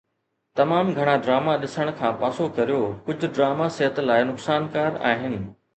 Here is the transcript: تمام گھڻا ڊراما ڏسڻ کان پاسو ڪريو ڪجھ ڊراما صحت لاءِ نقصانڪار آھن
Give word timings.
تمام 0.55 0.87
گھڻا 0.97 1.15
ڊراما 1.25 1.53
ڏسڻ 1.65 1.87
کان 1.99 2.13
پاسو 2.23 2.45
ڪريو 2.57 2.81
ڪجھ 3.05 3.23
ڊراما 3.35 3.67
صحت 3.77 3.95
لاءِ 4.07 4.23
نقصانڪار 4.31 4.91
آھن 5.11 5.33